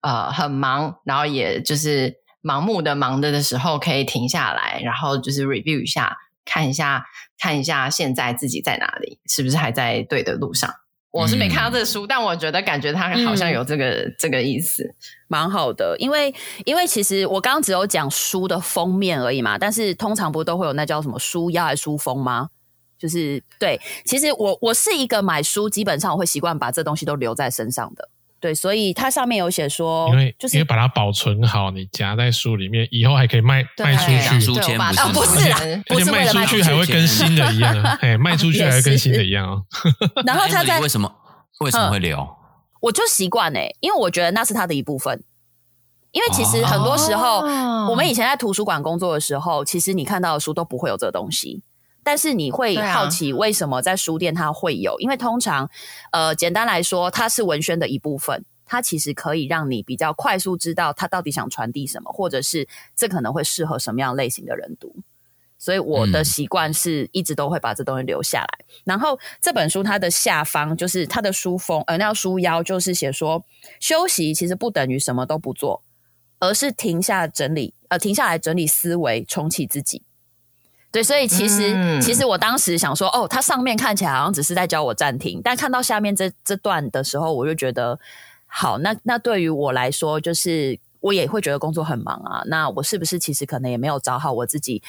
[0.01, 7.05] 呃很忙，然后也就是盲目的忙着的时候，可以停下来，然后就是 review 一下，看一下
[7.37, 10.73] 看一下现在自己在哪里，是不是还在对的路上。
[11.11, 14.95] 我是没看到这个书，嗯、但我觉得感觉他好像有这个、嗯、这个意思，
[15.27, 15.95] 蛮好的。
[15.99, 16.33] 因为
[16.65, 22.49] 因为其实我刚刚只有讲书的封面而已嘛，但是通常不都会有那叫什么书腰还是书封吗？
[22.97, 28.07] 就是对，其实我我是一个买书基本上我会习惯把这东西都留在身上的。
[28.41, 34.41] 对，所以它上面有写说，因为就是因为把它保存好，你夹在书里面，以后还可以卖卖出去。
[34.41, 35.51] 书签不是，不是，
[35.89, 37.83] 而且卖出去还会跟新的一样。
[38.01, 39.63] 哎，卖出去还会跟新的一样哦。
[40.25, 41.13] 然后他在为什么
[41.59, 42.27] 为什么会留？
[42.81, 45.23] 我就习惯哎，因为我觉得那是它的一部分。
[46.11, 47.41] 因为其实很多时候，
[47.89, 51.63] 我们以前在图书馆工作的时候，其实你看到的书都不会有这个东西。
[52.03, 54.93] 但是你会好奇为什么在书店它会有？
[54.93, 55.69] 啊、因为通常，
[56.11, 64.95] 呃，简单来说，它是文宣的一部分，它其实可以让你比较快速知道它到底想传递什么，或者是这可能会适合什么样类型的人读。
[65.59, 68.65] 所以我的习惯是一直都会把这东西留下来。
[68.67, 73.45] 嗯、然后这本书它的下方就是它的书封，呃，那书腰就是写说，
[73.79, 75.83] 休息其实不等于什么都不做，
[76.39, 80.01] 而是停下整理，呃，停下来整理思维，重启自己。
[80.91, 87.97] 对，所以其实、嗯、其实我当时想说，哦，它上面看起来好像只是在教我暂停，但看到下面这这段的时候，我就觉得，
[88.45, 92.43] 好，那那对于我来说，就是我也会觉得工作很忙啊。
[92.47, 94.83] 那我是不是其实可能也没有找好我自己，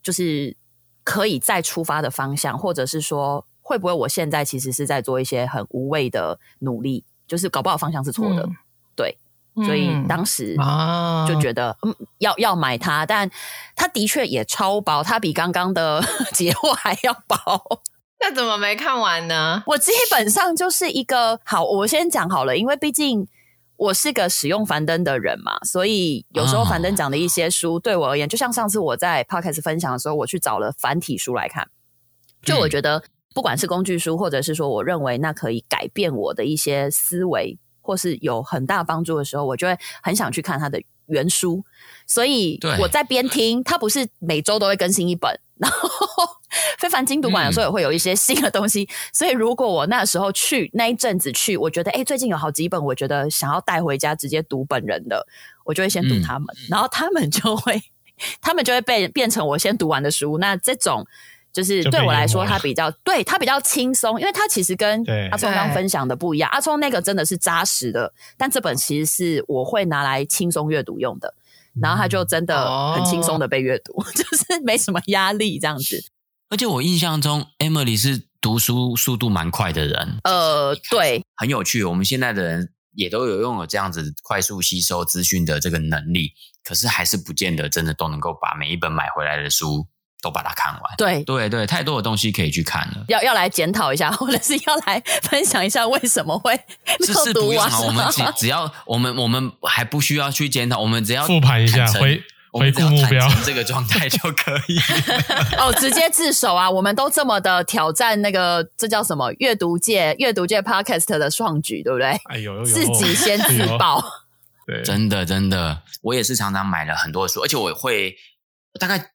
[0.00, 0.56] 就是
[1.02, 8.56] 可以再出发的方向，或者是说，会不会我现在其实是在做一些很无谓的努力，就是搞不好方向是错的，嗯、
[8.94, 9.18] 对。
[9.64, 10.56] 所以当时
[11.26, 13.30] 就觉得，嗯，要要买它，但
[13.74, 16.02] 它的确也超薄，它比刚刚的
[16.34, 17.82] 解惑还要薄。
[18.20, 19.62] 那怎么没看完呢？
[19.66, 23.28] 我基本上就是一个好，我先讲好了，因为毕竟
[23.76, 31.68] 我是个使用樊登的人嘛，所以有时候樊登讲的一些书对我而言，就像上次我在 Podcast 分享的时候，我去找了繁体书来看，
[32.42, 37.56] 就我觉得不管是工具书，或者是说我认为那可以改变我的一些思维。
[37.88, 41.64] 或是有很大帮助的时候，我就会很想去看他的原书。
[42.06, 45.40] 所以我在边听，他不是每周都会更新一本。
[45.56, 45.88] 然后
[46.78, 48.82] 非凡精读馆有时候也会有一些新的东西。
[48.82, 55.26] 嗯、所以如果我那时候去那一阵子去，我觉得哎，最近有好几本，我觉得想要带回家直接读本人的，
[55.64, 57.82] 我就会先读他们，嗯、然后他们就会，
[58.42, 60.36] 他们就会被变成我先读完的书。
[60.36, 61.06] 那这种。
[61.52, 66.50] 就是对我来说，他比较 对他比较轻松，因为他其实跟阿聪刚分享的不一样。
[66.50, 71.34] 阿聪那个真的是扎实的，但这本其实是我会拿来轻松阅读用的。
[71.80, 76.02] 然后他就真的很轻松的被阅读，哦、 就是没什么压力这样子。
[76.48, 80.18] 而且我印象中，Emily 是读书速度蛮快的人。
[80.24, 81.84] 呃，对，很有趣。
[81.84, 86.32] 我们现在的人也都有拥有这样子快速吸收资讯的这个能力，
[86.64, 89.86] 可是还是不见得真的都能够把每一本买回来的书。
[90.20, 93.04] 都把它看完，对对对，太多的东西可以去看了。
[93.06, 96.52] 要要来检讨一下， 或者是要来分享一下为什么会
[96.98, 97.70] 没有读完？
[97.82, 104.78] 我们只只要我们我们还不需要去检讨，我们只要复盘一下，回回顾目标，这个状态就可以。
[105.56, 106.68] 哦，直接自首啊！
[106.68, 109.32] 我们都这么的挑战那个，这叫什么？
[109.38, 112.08] 阅读界阅读界 Podcast 的创举，对不对？
[112.24, 114.02] 哎呦，自己先自爆。
[114.66, 118.16] 对，真的真的，我也是常常买了很多书，而且我会
[118.80, 119.12] 大概。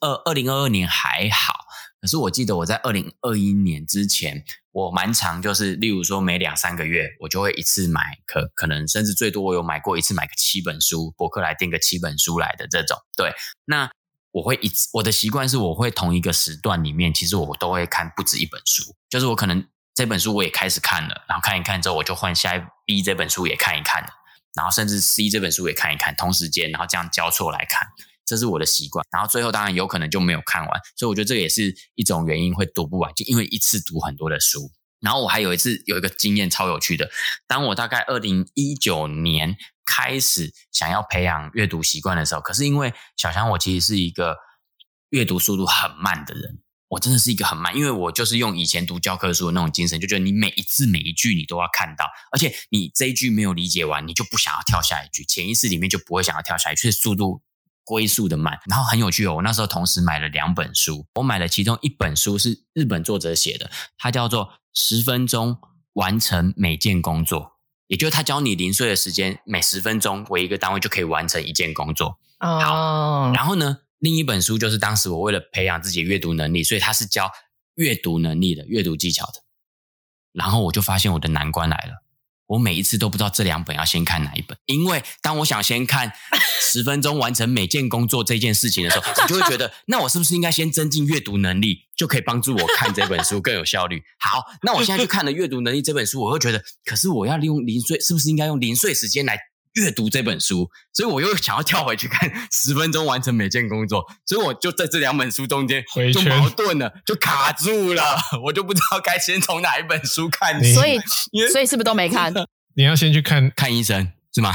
[0.00, 1.54] 二二零二二年还好，
[2.00, 12.98] 可是我记得我在二零二一年之前，我蛮常就是，例如说每两三个月，我就会一次买，可可能甚至最多我有买过一次买个七本书，博客来订个七本书来的这种。
[13.16, 13.32] 对，
[13.64, 13.90] 那
[14.32, 24.08] 我会一次，我的习惯是我会同一个时段里面，其实我都会看不止一本书，就是我可能这本书我也开始看了，然后看一看之后，我就换下一 B 这本书也看一看了，
[24.54, 27.88] 然后甚至 C 这本书也看一看，同时间，然后这样交错来看。
[28.24, 34.70] 这是我的习惯，然后最后当然有可能就没有看完，所以我觉得这也是一种原因会读不完，就因为一次读很多的书。
[35.00, 37.10] 然后我还有一次有一个经验超有趣的，
[37.48, 44.36] 当我大概二零一九年开始想要培养阅读习惯的时候，可是因为小强我其实是一个
[45.10, 57.42] 阅读速度很慢的人，我真的是一个很慢，因为我就是用以前读教科书的那种精神，就觉得你每一字每一句你都要看到，而且你这一句没有理解完，你就不想要跳下一句，潜意识里面就不会想要跳下一句，速度。
[57.84, 59.36] 龟速的慢，然后很有趣哦。
[59.36, 65.58] 我那时候同时买了两本书，我买了其中一本书是日本作者写的，它叫做《十分钟
[65.94, 67.40] 完成每件工作》，
[67.86, 72.18] 也就是他教你零碎的时间，每十分钟为一个单位就可以完成一件工作。
[72.40, 77.30] 哦，好，然后呢，另一本书就是当时我为了培养自己的阅读能力，所以他是教
[77.74, 79.32] 阅读能力的、阅读技巧的。
[80.32, 82.02] 然后我就发现我的难关来了。
[82.46, 86.12] 我每一次都不知道这两本要先看哪一本，因为当我想先看
[86.70, 94.02] 十分钟完成每件工作这件事情的时候，我就会觉得， 那我是不是应该先增进阅读能力，就可以帮助我看这本书更有效率？
[94.18, 99.38] 好，那我现在去看了阅读能力这本书，我会觉得，可是我要利用零碎，是不是应该用零碎时间来
[99.74, 100.68] 阅读这本书？
[100.92, 105.82] 所以我又想要跳回去看 十分钟完成每件工作，所以我就在这两本书中间
[106.12, 108.02] 就矛盾了，就卡住了，
[108.44, 110.62] 我就不知道该先从哪一本书看。
[110.74, 110.98] 所以，
[111.52, 112.32] 所以是不是都没看？
[112.74, 114.50] 你要先去看看医生是吗？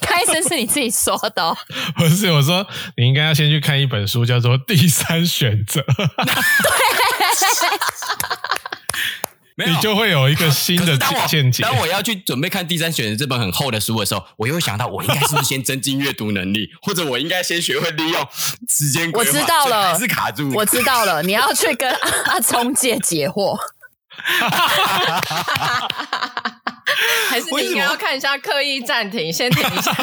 [0.00, 1.56] 看医生是你自己说的哦。
[1.96, 2.66] 不是，我说
[2.96, 5.80] 你应该要先去看一本书，叫做《第三选择》。
[5.86, 6.04] 对，
[9.66, 11.62] 你就会有一个新的见解。
[11.62, 18.28] 当我要去准备看《第三选择》这本很厚的书的时候，我又会想到，我应该是不是先增进阅读能力，或者我应该先学会利用
[18.68, 19.30] 时间规划？
[19.30, 20.52] 我知道了，是卡住。
[20.54, 21.90] 我知道了，你要去跟
[22.26, 23.58] 阿聪借解惑。
[27.28, 29.94] 还是你应该要看一下，刻意暂停，先停一下，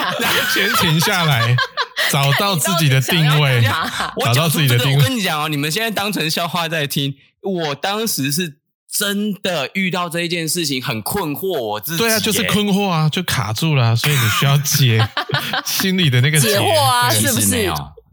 [0.54, 1.56] 先停下来，
[2.12, 3.62] 找到自己的定位，
[4.24, 4.98] 找到自己的定位。
[4.98, 7.16] 我跟你讲哦，你们现在当成笑话在听。
[7.42, 8.58] 我当时是
[8.98, 11.98] 真的遇到这一件事情，很困惑，我自己。
[11.98, 15.06] 对啊，就是困惑啊，就卡住了，所以你需要解
[15.66, 17.72] 心里的那个解惑啊，是不是？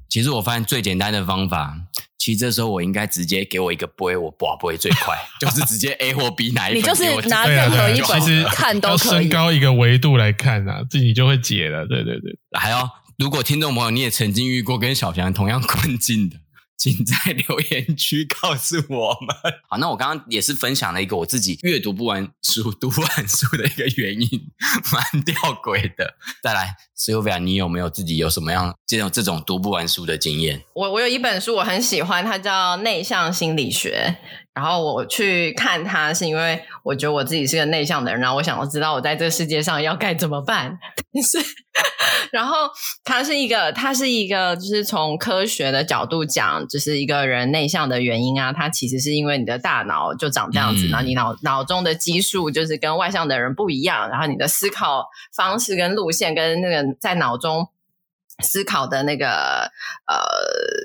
[0.09, 1.75] 其实我发现最简单的方法。
[2.19, 6.81] 其实这时候我应该直接给我一个杯，我拔不会最快， 就是直接 A 或 B 哪一本。
[6.81, 9.09] 你就是拿任何一本其实看都可以。
[9.09, 11.85] 要升高一个维度来看啊，自己就会解了。
[11.89, 16.37] 对对对，还有，如果听众朋友你也曾经遇过跟小翔同样困境的。
[16.83, 17.15] 请在
[17.47, 19.37] 留言区告诉我们。
[19.69, 24.29] 好，那我刚刚也是分享了一个我自己阅读不完书、 读不完书的一个原因，
[24.93, 26.15] 蛮吊诡的。
[26.43, 30.65] 再来，Sylvia，你有没有自己有什么样这种这种读不完书的经验？
[30.75, 34.17] 我我有一本书我很喜欢，它叫《内向心理学》。
[34.55, 40.79] 然后我去看他，是因为我觉得我自己是个内向的人，然后我想要知道我在这个世界上要该怎么办。
[41.15, 41.39] 但是，
[42.31, 42.69] 然后
[43.03, 57.69] 他是一个，他是一个，就是从科学的角度讲，就是一个人内向的原因啊，它其实是因为你的大脑就长这样子，然后你脑脑中的激素就是跟外向的人不一样，然后你的思考方式跟路线跟那个在脑中
[58.41, 59.71] 思考的那个
[60.07, 60.17] 呃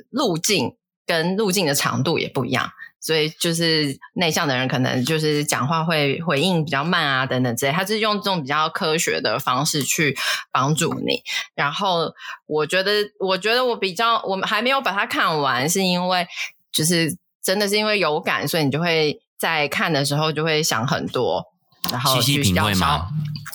[0.09, 0.75] 路径
[1.05, 2.71] 跟路径的长度也不一样。
[2.99, 7.71] 所以就是内向的人可能就是讲话会回应比较慢啊，等等之类。
[7.71, 10.17] 他是用这种比较科学的方式去
[10.51, 11.21] 帮助你。
[11.55, 12.11] 然后
[12.47, 16.27] 我觉得，我觉得我比较，我们还没有把它看完，是因为
[16.71, 21.45] 就是真的是因为有感，所以你就会在看的时候就会想很多，
[21.91, 23.07] 然后去消化，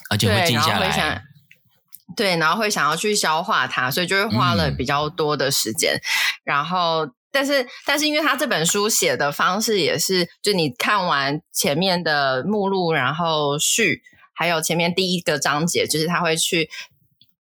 [0.09, 1.23] 而且会静下来。
[2.17, 6.01] 对，然后会想要去消化它，所以就会花了比较多的时间，嗯、
[6.45, 7.09] 然后。
[7.33, 14.03] 但是，但是，因为他这本书写的方式也是，就你看完前面的目录，然后序，
[14.35, 16.69] 还有前面第一个章节，就是他会去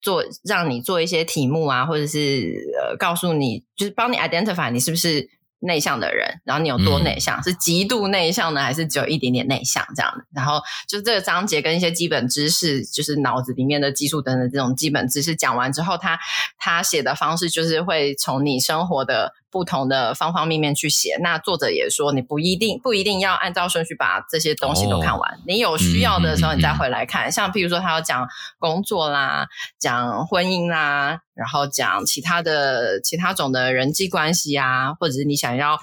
[0.01, 5.29] 做，让你做一些题目啊，或者是呃，告诉你，就是帮你 identify 你是不是。
[5.61, 7.37] 内向的人，然后你有多内向？
[7.37, 10.23] 嗯、是极度内向呢，还是只有一点点内向这样的？
[10.33, 16.17] 然后就这个章节跟一些基本知识，就是脑子里面的激素等等这种基本知识讲完之后，他
[16.57, 21.17] 他写的方式就是会从你生活的不同的方方面面去写。
[21.21, 27.27] 那作者也说，你不一定不一定要按照顺序把这些东西都看完，哦、你有需要的时候你再回来看。
[27.27, 29.47] 嗯、像譬如说，他要讲工作啦，
[29.79, 31.21] 讲婚姻啦。
[31.33, 35.79] 然后讲其他的其他种的人际关系啊，或者是你想要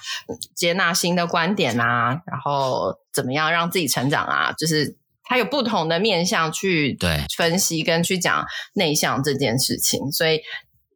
[0.55, 10.43] 接纳新的观点啊，然后怎么样让自己成长啊，就是他有不同的面向去对分析跟去讲内向这件事情，所以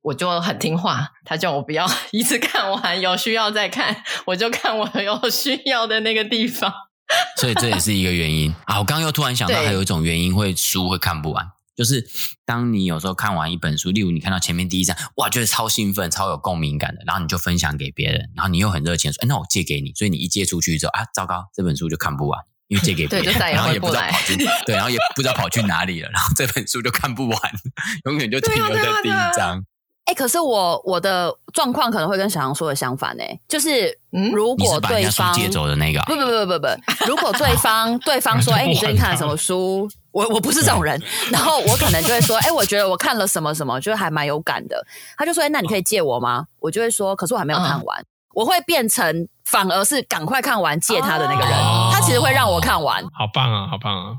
[0.02, 6.72] 我就很听话，他叫我不要 一次看完，有需要再看，我就看我有需要的那个地方。
[7.40, 8.78] 所以这也是一个原因啊！
[8.78, 11.44] 我刚刚又突然想到，还有一种原因会书会看不完。
[11.76, 12.06] 就是
[12.44, 24.36] 当你有时候看完一本书，例如你看到前面第一章，哇，觉得超兴奋、超有共鸣感的，然后你就分享给别人，然后你又很热情说：“哎，那我借给你。”所以你一借出去之后啊，糟糕，这本书就看不完，因为借给别人，然后也不知道跑去
[24.66, 27.40] 对，然后也不知道跑去哪里了，然后这本书就看不完，
[28.04, 29.64] 永远就停留在第一章。
[30.10, 33.96] 哎，可是我我的状况可能会跟小杨说的相反呢，就是
[34.32, 36.66] 如果对方借走的那个，不不不不不，
[37.06, 41.00] 如果对方 对方说：“哎，你最近看了什么书？”我我不是这种人，
[41.30, 44.84] 然后我可能就会说，哎、欸，我觉得我看了什么什么，觉得还蛮有感的。
[45.16, 46.46] 他就说，哎、欸，那你可以借我吗？
[46.58, 48.00] 我就会说，可是我还没有看完。
[48.00, 53.00] 嗯、我会变成反而是赶快看完借他的那个人，哦、他其实会让我看完。
[53.12, 54.16] 好棒啊，好棒啊！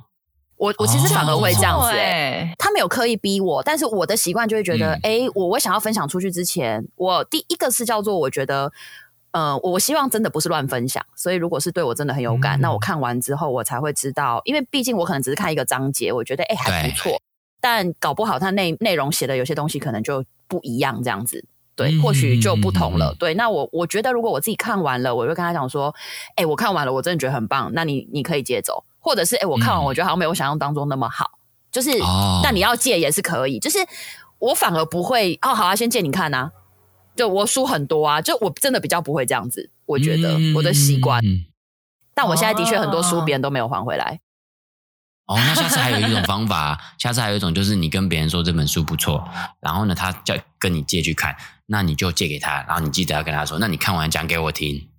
[0.61, 8.71] 我我其实反而会这样子、欸，哎，他没有刻意逼我，但是我的习惯就会觉得，哎、嗯，我我想要分享出去之前，我第一个是叫做我觉得，
[9.31, 17.19] 呃，我希望真的不是乱分享，所以如果是对我真的很有感，嗯、那我看完之后我才会知道，因为毕竟我可能只是看一个章节，我觉得哎还不错，
[17.59, 21.43] 但搞不好它内内容写的有些东西可能就不一样，这样子。
[21.75, 23.13] 对，或许就不同了。
[23.13, 25.95] 嗯、对，那我我觉得，如果我自己看完了，我就跟他讲说
[26.35, 27.71] ：“哎、欸，我看完了，我真的觉得很棒。
[27.73, 31.25] 那你你可以接走，或者是哎、欸，我看完，我觉得好像没有想象当中那么好。
[31.33, 31.39] 嗯、
[31.71, 33.59] 就是，那、哦、你要借也是可以。
[33.59, 33.79] 就是
[34.39, 36.51] 我反而不会哦，好啊，先借你看啊。
[37.13, 39.69] 就我书很多啊，就我真的比较不会这样子。
[39.85, 41.43] 我觉得我的习惯、嗯，
[42.13, 44.21] 但我现在的确很多书别人都没有还回来。
[45.27, 49.27] 哦，那下次还有一种方法，下次还有一种就是你跟别人说这本书不错，
[49.59, 51.35] 然后呢，他叫跟你借去看。
[51.67, 54.89] 那你就借给他，然后你记得要跟他说，那你看完讲给我听，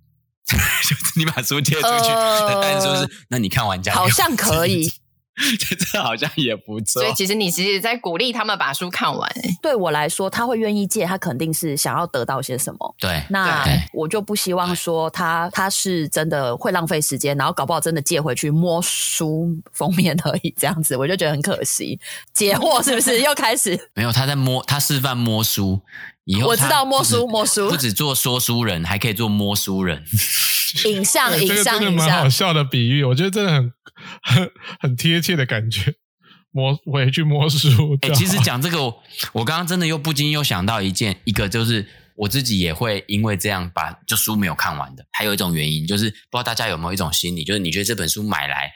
[0.83, 4.91] 就是你把书借出去，呃、但是说是，那你看完讲给我听，好像可以。
[5.91, 9.27] 这好像也不错，所以其实你其实在鼓励他们把书看完。
[9.63, 12.95] 对我来说，他会愿意借，他肯定是想要得到些什么。
[12.99, 21.99] 对，那我就不希望说他他是真的会浪费时间，然后搞不好真的借回去摸书封面而已，这样子我就觉得很可惜。
[22.31, 23.71] 解惑是不是又开始？
[23.95, 25.81] 没有，他在摸，他示范摸书。
[26.25, 30.03] 以后我知道摸书摸书，不止做说书人，还可以做摸书人。
[30.85, 33.71] 影像，影像，这个真的蛮好笑的比喻，我觉得真的很
[34.23, 35.95] 很很贴切的感觉。
[36.51, 38.77] 摸回去摸书， 哎、欸，其实讲这个，
[39.33, 45.05] 我刚刚真的又不禁又想到一件，一个就是我自己也会因为这样把就书没有看完的。
[45.11, 48.71] 还有一种原因就是，不知道大家有没有一种心理，就是你觉得这本书买来，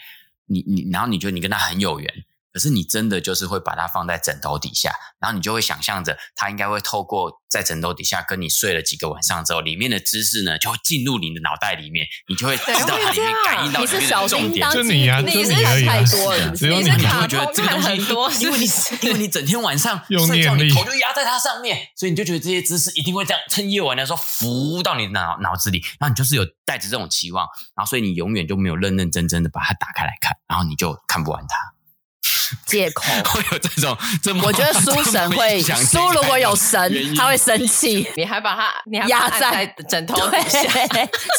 [0.47, 2.13] 你你然后你觉得你跟他很有缘。
[2.57, 14.71] 可是你真的就是会把它放在枕头底下，然后你就会想象着它应该会透过在枕头底下跟你睡了几个晚上之后，里面的知识呢就会进入你的脑袋里面，你就会知道它里面感应到里面的重点。
[14.71, 18.65] 就你啊，你是想太多了，只有你，你就会觉得这个东西很多，因为你
[19.03, 27.45] 因为你整天晚上睡觉，你头就压在它上面，所以你就觉得这些知识一定会这样趁夜晚的时候浮到你的脑脑子里，然后你就是有带着这种期望，
[27.75, 31.76] 然后所以你永远就没有认认真真的把它打开来看，然后你就看不完它。
[32.65, 38.07] 借口 会有这种这么，我觉得书 神会书如果有神，他会生气。
[38.15, 40.61] 你还把他你还压在枕头底下，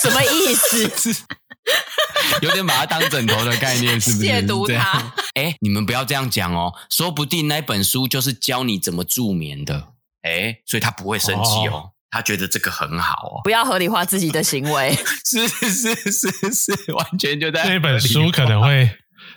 [0.02, 1.24] 什么意思？
[2.40, 4.24] 有点把它当枕头的概念，是不是？
[4.24, 5.12] 亵渎他。
[5.34, 9.88] 哎，你们不要这样讲哦，说不定那本书就是教你怎么助眠的。
[10.22, 13.40] 哎，所以他不会生气哦，他觉得这个很好哦。
[13.44, 14.96] 不要合理化自己的行为。
[15.24, 18.90] 是是是是，完全就在那本书可能会。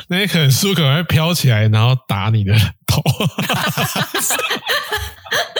[0.08, 2.54] 那可能书可能会飘起来，然后打你的
[2.86, 3.02] 头。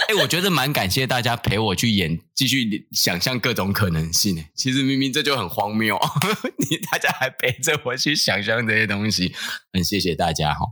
[0.10, 4.44] 哎、欸，我觉得蛮感谢大家陪我去演，继续想象各种可能性。
[4.54, 5.98] 其实明明这就很荒谬，
[6.60, 9.34] 你大家还陪着我去想象这些东西，
[9.72, 10.66] 很谢谢大家哈。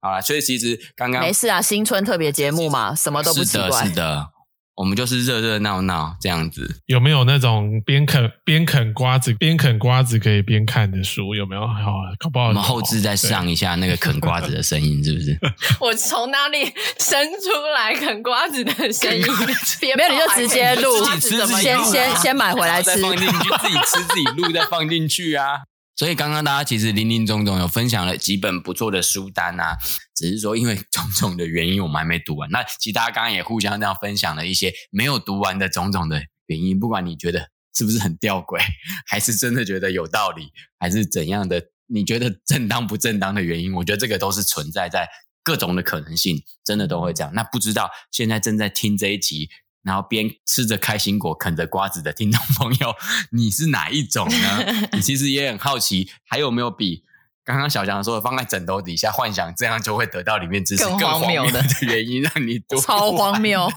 [0.00, 3.66] 好了，所以其实刚刚没事啊，新春特别节目嘛，什么都不奇怪。
[3.66, 4.30] 是的，是的。
[4.78, 11.34] 我们就是热热闹闹这样子，有没有那种边啃边啃瓜子边啃瓜子可以边看的书？
[11.34, 11.66] 有没有？
[11.66, 15.36] 好，搞不好我们后置再上一下那个啃瓜子的声音，是不是？
[15.80, 16.64] 我从哪里
[16.98, 19.20] 生出来啃瓜子的声音？
[19.96, 25.62] 没有，你就直接录，自己吃先先先买回来吃，再放进去，自己吃自己录，再放进去啊。
[25.98, 29.76] 所以刚刚大家其实林林总总有分享了几本不错的书单啊，
[30.14, 32.48] 只是说因为种种的原因我们还没读完。
[32.50, 38.60] 那其他刚刚也互相这样分享了一些没有读完的种种的原因，不管你觉得是不是很吊诡，
[39.10, 45.08] 还是真的觉得有道理，还是怎样的，你觉得正当不正当的原因，我觉得这个都是存在在
[45.42, 47.32] 各种的可能性，真的都会这样。
[47.34, 49.48] 那不知道现在正在听这一集。
[49.88, 52.94] 然后边吃着开心果、啃着瓜子的听众朋友，
[53.32, 54.66] 你是哪一种呢？
[54.92, 57.04] 你其实也很好奇，还有没有比
[57.42, 63.72] 刚刚小强说的放在枕头底下幻想这样就会得到里面知识更荒谬的原因，让你读 超荒谬啊！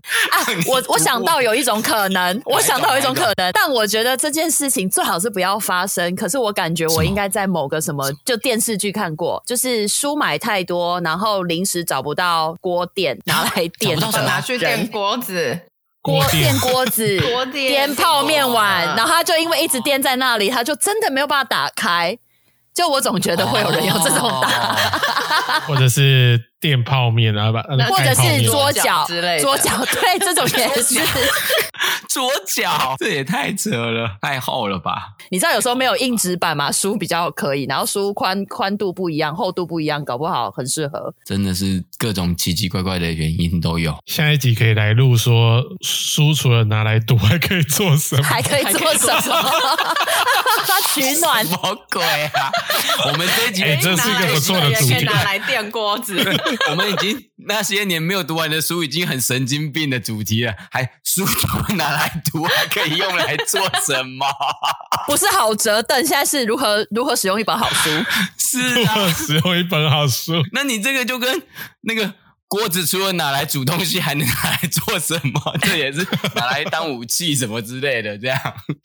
[0.67, 6.13] 我我想到有一种可能，我想到有一种可能，但我觉得这件事情最好是不要发生。
[6.17, 15.70] 可是我感觉我应该在某个什么就电视剧看过，就是书买太多，然后临时找不到锅垫拿来垫，拿去垫锅子。
[16.01, 17.19] 锅垫锅子，
[17.53, 22.17] 颠泡面碗，然后他就因为一直颠在那里，他就真的没有办法打开。
[22.73, 24.75] 就我总觉得会有人有这种打，
[25.67, 30.95] 或者是垫泡面啊，把或者是桌脚之类，桌脚对这种也是
[32.07, 35.13] 桌脚，这也太扯了，太厚了吧？
[35.29, 41.13] 你知道有时候没有硬纸板嘛，书比较可以，然后书宽宽度不一样，厚度不一样，搞不好很适合。
[41.25, 43.97] 真的是各种奇奇怪怪的原因都有。
[44.05, 48.21] 下一集可以来录说书除了拿来读，还可以做什么？
[48.27, 49.51] 还可以做什么？
[50.93, 51.45] 取暖？
[51.45, 52.51] 什么鬼啊！
[53.05, 54.93] 我们这一集，欸、这是一个不错的主题。
[54.93, 56.15] 可以拿来垫锅子。
[56.71, 60.53] 我们已经那些年没有读完的书，已经很神经病的主题了。
[60.71, 61.25] 还书
[61.75, 64.25] 拿来读，还可以用来做什么？
[65.07, 67.89] 不是好折凳，现在是如何如何使用一本好书？
[68.37, 70.33] 是啊，如何使用一本好书。
[70.53, 71.43] 那你这个就跟
[71.81, 72.13] 那个。
[72.51, 75.41] 锅子除了拿来煮东西，还能拿来做什么？
[75.63, 78.37] 这也是拿来当武器什么之类的，这样。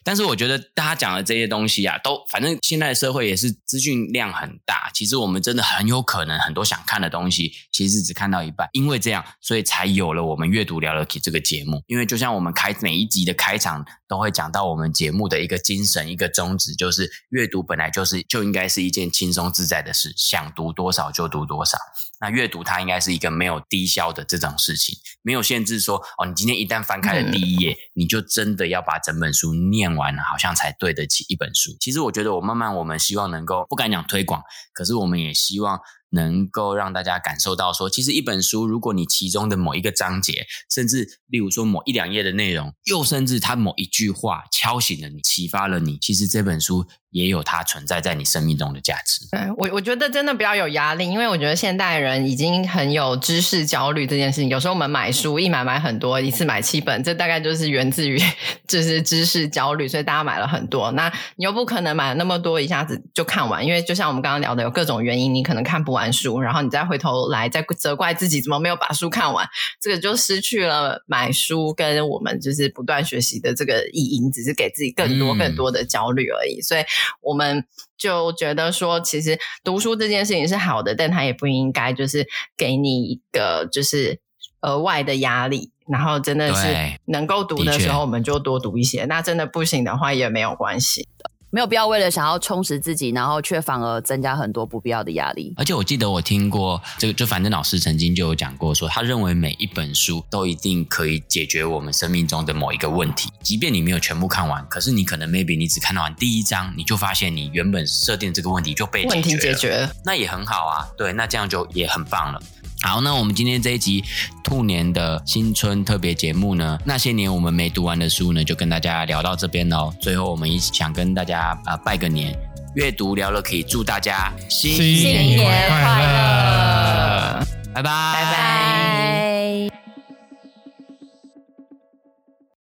[0.05, 4.89] 但是我觉得大家讲的这些东西啊，都反正现在的社会也是资讯量很大。
[4.95, 8.69] 其实我们真的很有可能很多想看的东西，其实只看到一半。
[8.71, 11.83] 因为这样，所以才有了我们阅读聊了 Key 这个节目。
[11.89, 21.77] 因为就像我们开每一集的开场都会讲到我们节目的一个精神、一个宗旨，就是阅读本来就是就应该是一件轻松自在的事，想读多少就读多少。
[22.21, 31.77] 那阅读它应该是一个没有低消的这种事情，没有限制说哦，你今天一旦翻开了第一页，嗯、你就真的要把整本书念完了，好像才对得起一本书。
[31.79, 34.43] 其实我觉得，我慢慢我们希望能够不敢讲推广，
[34.73, 35.79] 可是我们也希望
[36.17, 46.85] 能够让大家感受到说，其实一本书，如果你其中的某一个章节，甚至例如说某一两页的内容，又甚至它某一句话敲醒了你，启发了你，其实这本书。
[47.17, 49.27] 也有它存在在你生命中的价值。
[49.31, 54.51] 对，我我觉得真的不要有压力，因为我觉得现代人已经很有知识焦虑这件事情。
[54.51, 58.21] 有时候我们买书一买买很多，一次买七本，这大概就是源自于
[58.69, 60.91] 就是知识焦虑，所以大家买了很多。
[60.93, 69.49] 那你又不可能买那么多一下子就看完，因为就像我们刚刚聊的，有各种原因，你可能看不完书，然后你再回头来再责怪自己怎么没有把书看完，
[69.81, 76.61] 这个就失去了买书跟我们就是不断学习的这个意义，只是给自己更多更多的焦虑而已。
[76.61, 76.83] 所以。
[77.21, 77.65] 我们
[77.97, 82.27] 就觉得说，其实读书这件事情是好的，但它也不应该就是
[82.57, 84.21] 给你一个就是
[84.61, 85.71] 额外的压力。
[85.89, 86.67] 然后真的是
[87.05, 89.05] 能够读的时候，我们就多读一些。
[89.05, 91.07] 那真的不行的话，也没有关系。
[91.51, 95.55] 没有必要为了想要充实自己，然后却反而增加很多不必要的压力。
[95.57, 110.87] 而且我记得我听过这个，就反正老师曾经就有讲过说，说他认为每一本书都一定可以解决我们生命中的某一个问题，即便你没有全部看完，可是你可能 maybe 你只看到完第一章，你就发现你原本设定这个问题就被解决了，问题解决了，那也很好啊。
[110.99, 112.43] 对，那这样就也很棒了。
[112.87, 114.05] 好，那我们今天这一集
[114.45, 119.93] 兔年的新春特别节目呢，那些年我们没读完的书呢，就跟大家聊到这边喽。
[120.01, 122.33] 最后，我们一起想跟大家啊、呃、拜个年，
[122.77, 124.73] 阅读聊了 Key，祝大家新
[125.03, 125.67] 年快
[125.99, 129.26] 乐，拜拜，拜拜。